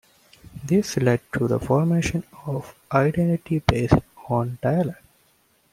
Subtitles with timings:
[0.65, 3.93] This led to the formation of identity based
[4.27, 5.05] on dialect.